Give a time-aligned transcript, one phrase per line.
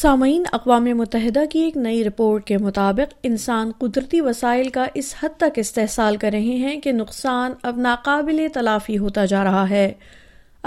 [0.00, 5.36] سامعین اقوام متحدہ کی ایک نئی رپورٹ کے مطابق انسان قدرتی وسائل کا اس حد
[5.40, 9.84] تک استحصال کر رہے ہیں کہ نقصان اب ناقابل تلافی ہوتا جا رہا ہے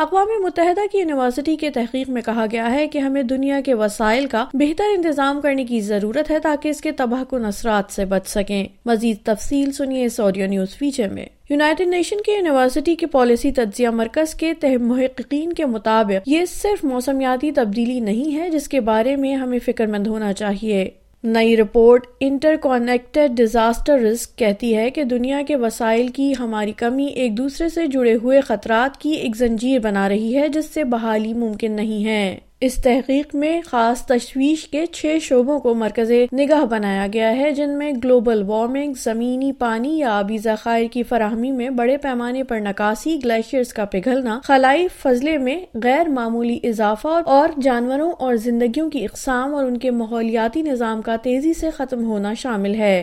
[0.05, 4.25] اقوام متحدہ کی یونیورسٹی کے تحقیق میں کہا گیا ہے کہ ہمیں دنیا کے وسائل
[4.31, 8.27] کا بہتر انتظام کرنے کی ضرورت ہے تاکہ اس کے تباہ کن اثرات سے بچ
[8.27, 13.51] سکیں مزید تفصیل سنیے اس آڈیو نیوز فیچر میں یونائیٹڈ نیشن کے یونیورسٹی کے پالیسی
[13.57, 19.15] تجزیہ مرکز کے محققین کے مطابق یہ صرف موسمیاتی تبدیلی نہیں ہے جس کے بارے
[19.23, 20.87] میں ہمیں فکر مند ہونا چاہیے
[21.35, 27.05] نئی report interconnected disaster risk کہتی ہے کہ دنیا کے وسائل کی ہماری کمی
[27.23, 31.33] ایک دوسرے سے جڑے ہوئے خطرات کی ایک زنجیر بنا رہی ہے جس سے بحالی
[31.45, 32.25] ممکن نہیں ہے
[32.65, 37.77] اس تحقیق میں خاص تشویش کے چھ شعبوں کو مرکز نگاہ بنایا گیا ہے جن
[37.77, 43.17] میں گلوبل وارمنگ زمینی پانی یا آبی ذخائر کی فراہمی میں بڑے پیمانے پر نکاسی
[43.23, 49.55] گلیشیئرز کا پگھلنا خلائی فضلے میں غیر معمولی اضافہ اور جانوروں اور زندگیوں کی اقسام
[49.55, 52.97] اور ان کے ماحولیاتی نظام کا تیزی سے ختم ہونا شامل ہے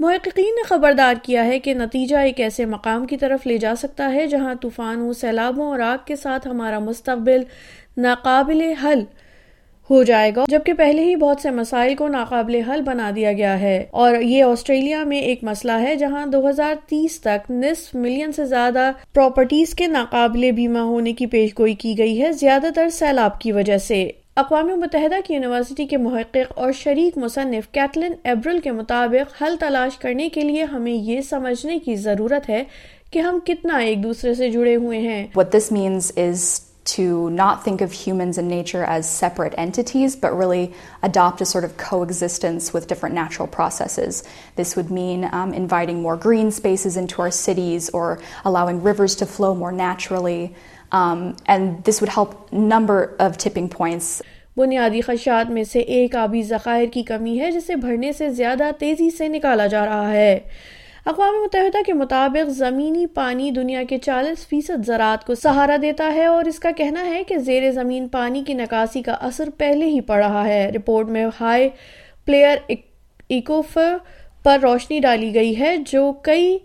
[0.00, 4.12] محققین نے خبردار کیا ہے کہ نتیجہ ایک ایسے مقام کی طرف لے جا سکتا
[4.12, 7.42] ہے جہاں طوفانوں سیلابوں اور آگ کے ساتھ ہمارا مستقبل
[8.06, 9.04] ناقابل حل
[9.90, 13.58] ہو جائے گا جبکہ پہلے ہی بہت سے مسائل کو ناقابل حل بنا دیا گیا
[13.60, 18.32] ہے اور یہ آسٹریلیا میں ایک مسئلہ ہے جہاں دو ہزار تیس تک نصف ملین
[18.36, 22.88] سے زیادہ پراپرٹیز کے ناقابل بیمہ ہونے کی پیش گوئی کی گئی ہے زیادہ تر
[22.98, 24.08] سیلاب کی وجہ سے
[24.40, 29.96] اقوام متحدہ کی یونیورسٹی کے محقق اور شریک مصنف کیتلن ایبرل کے مطابق حل تلاش
[29.98, 32.62] کرنے کے لیے ہمیں یہ سمجھنے کی ضرورت ہے
[33.12, 36.44] کہ ہم کتنا ایک دوسرے سے جڑے ہوئے ہیں What this means is
[36.96, 37.06] to
[37.38, 40.72] not think of humans and nature as separate entities, but really
[41.08, 44.22] adopt a sort of coexistence with different natural processes.
[44.60, 48.04] This would mean um, inviting more green spaces into our cities or
[48.50, 50.52] allowing rivers to flow more naturally.
[50.94, 51.32] Um,
[54.56, 59.08] بنیادی خدشات میں سے ایک آبی ذخائر کی کمی ہے جسے بھرنے سے زیادہ تیزی
[59.16, 60.38] سے نکالا جا رہا ہے
[61.10, 66.24] اقوام متحدہ کے مطابق زمینی پانی دنیا کے چالیس فیصد زراعت کو سہارا دیتا ہے
[66.26, 70.00] اور اس کا کہنا ہے کہ زیر زمین پانی کی نکاسی کا اثر پہلے ہی
[70.10, 71.68] پڑ رہا ہے رپورٹ میں ہائی
[72.26, 72.56] پلیئر
[73.28, 73.76] ایکوف
[74.42, 76.58] پر روشنی ڈالی گئی ہے جو کئی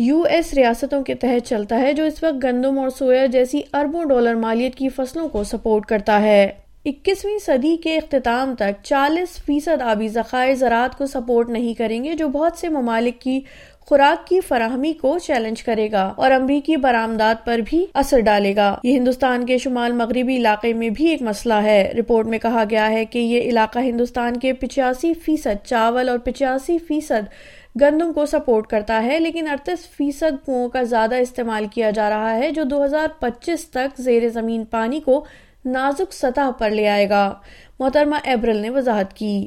[0.00, 4.04] یو ایس ریاستوں کے تحت چلتا ہے جو اس وقت گندم اور سویا جیسی اربوں
[4.08, 6.44] ڈالر مالیت کی فصلوں کو سپورٹ کرتا ہے
[6.90, 12.14] اکیسویں صدی کے اختتام تک چالیس فیصد آبی ذخائر زراعت کو سپورٹ نہیں کریں گے
[12.20, 13.38] جو بہت سے ممالک کی
[13.88, 18.74] خوراک کی فراہمی کو چیلنج کرے گا اور امریکی برآمدات پر بھی اثر ڈالے گا
[18.84, 22.88] یہ ہندوستان کے شمال مغربی علاقے میں بھی ایک مسئلہ ہے رپورٹ میں کہا گیا
[22.90, 27.28] ہے کہ یہ علاقہ ہندوستان کے پچاسی فیصد چاول اور پچاسی فیصد
[27.80, 32.32] گندم کو سپورٹ کرتا ہے لیکن اڑتیس فیصد کنو کا زیادہ استعمال کیا جا رہا
[32.36, 35.14] ہے جو دو ہزار پچیس تک زیر زمین پانی کو
[35.74, 37.20] نازک سطح پر لے آئے گا
[37.80, 39.46] محترمہ ایبرل نے وضاحت کی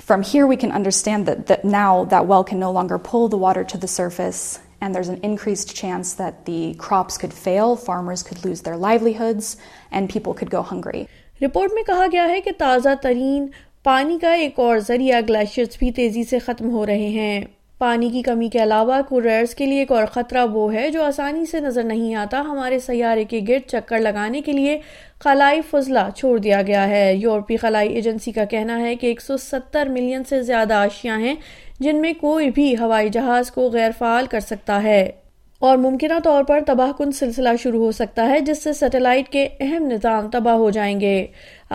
[0.01, 3.37] from here we can understand that, that now that well can no longer pull the
[3.37, 8.23] water to the surface and there's an increased chance that the crops could fail farmers
[8.23, 9.57] could lose their livelihoods
[9.91, 11.05] and people could go hungry
[11.41, 13.47] report میں کہا گیا ہے کہ تازہ ترین
[13.83, 17.41] پانی کا ایک اور ذریعہ گلیشیئرز بھی تیزی سے ختم ہو رہے ہیں
[17.79, 21.45] پانی کی کمی کے علاوہ کولرز کے لیے ایک اور خطرہ وہ ہے جو آسانی
[21.45, 24.77] سے نظر نہیں آتا ہمارے سیارے کے گرد چکر لگانے کے لیے
[25.23, 29.37] خلائی فضلہ چھوڑ دیا گیا ہے یورپی خلائی ایجنسی کا کہنا ہے کہ ایک سو
[29.47, 31.35] ستر ملین سے زیادہ آشیاں ہیں
[31.83, 35.05] جن میں کوئی بھی ہوائی جہاز کو غیر فعال کر سکتا ہے
[35.67, 39.47] اور ممکنہ طور پر تباہ کن سلسلہ شروع ہو سکتا ہے جس سے سیٹلائٹ کے
[39.65, 41.13] اہم نظام تباہ ہو جائیں گے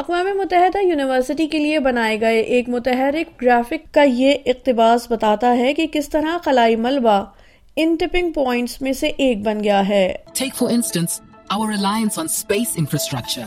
[0.03, 5.73] اقوام متحدہ یونیورسٹی کے لیے بنائے گئے ایک متحرک گرافک کا یہ اقتباس بتاتا ہے
[5.75, 7.23] کہ کس طرح خلائی ملبہ
[7.82, 10.05] ان ٹپنگ پوائنٹس میں سے ایک بن گیا ہے
[10.38, 11.21] take for instance
[11.56, 13.43] our reliance on space infrastructure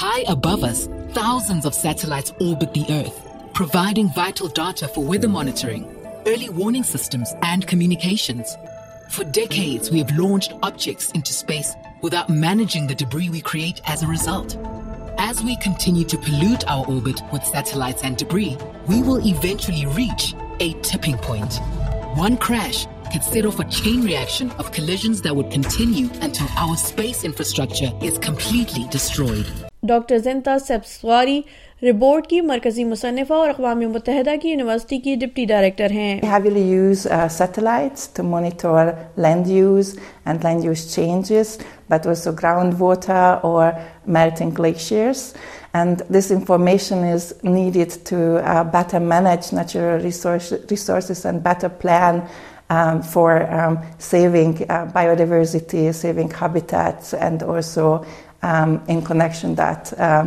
[0.00, 3.26] high above us thousands of satellites orbit the earth
[3.58, 5.84] providing vital data for weather monitoring
[6.28, 8.56] early warning systems and communications
[9.10, 14.02] For decades, we have launched objects into space without managing the debris we create as
[14.02, 14.58] a result.
[15.18, 18.56] As we continue to pollute our orbit with satellites and debris,
[18.86, 21.60] we will eventually reach a tipping point.
[22.16, 26.76] One crash could set off a chain reaction of collisions that would continue until our
[26.76, 29.46] space infrastructure is completely destroyed.
[29.84, 30.16] Dr.
[30.18, 31.44] Zinta Sepswari
[31.82, 36.20] report کی مرکزی مصنفہ اور اقوام متحدہ کی university کی deputy director ہیں
[37.30, 38.68] satellites to monitor
[39.18, 39.92] glaciers.
[40.22, 41.56] And this changes
[41.88, 43.70] but needed ground water اور
[44.16, 45.22] manage glaciers
[45.72, 48.16] and this information is needed to
[48.72, 52.20] better manage natural better plan
[53.12, 53.38] for
[54.10, 54.62] saving
[57.20, 58.02] and also um,
[58.42, 60.22] and connection in connection uh,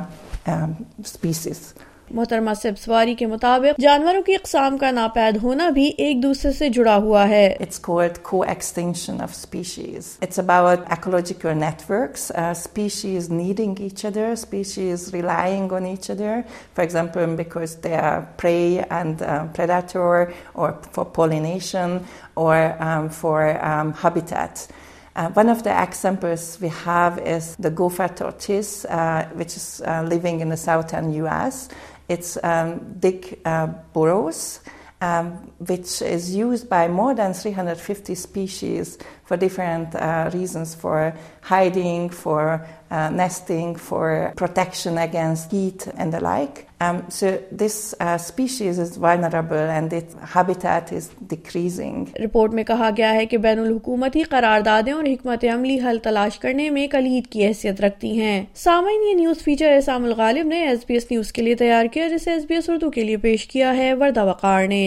[0.48, 1.84] species um,
[2.18, 2.50] محترمہ
[3.18, 7.56] کے مطابق جانوروں کی اقسام کا ناپید ہونا بھی ایک دوسرے سے جڑا ہوا ہے
[25.16, 30.06] Uh, one of the examples we have is the gopher tortoise, uh, which is uh,
[30.08, 31.70] living in the southern U.S.
[32.08, 32.38] It's
[33.00, 34.62] dig um, burrows,
[35.02, 40.04] um, which is used by more than 350 species for for for for different uh,
[40.04, 40.76] uh, uh, reasons
[41.52, 42.04] hiding,
[42.90, 43.76] nesting,
[44.42, 46.58] protection against heat and and the like.
[46.86, 47.28] Um, so
[47.62, 49.66] this uh, species is is vulnerable
[50.00, 50.94] its habitat
[52.24, 56.70] report میں کہا گیا ہے کہ بین الحکومتی قراردادیں اور حکمت عملی حل تلاش کرنے
[56.78, 58.42] میں کلید کی حیثیت رکھتی ہیں
[59.18, 62.46] نیوز فیچر اسام الغالب نے ایس بی ایس نیوز کے لیے تیار کیا جسے ایس
[62.50, 64.86] بی ایس اردو کے لیے پیش کیا ہے وردہ وقار نے